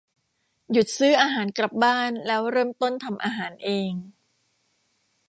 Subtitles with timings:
[0.71, 3.91] หยุดซื้ออาหารกลับบ้านแล้วเริ่มต้นทำอาหารเอง